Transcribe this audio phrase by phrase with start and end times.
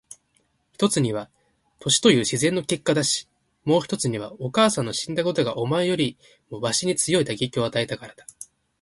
[0.71, 1.29] 一つには
[1.79, 3.29] 年という自然の結果だし、
[3.65, 6.17] もう一つにはお母さんの死んだことがお前より
[6.49, 8.25] もわしに強い打撃を与えたからだ。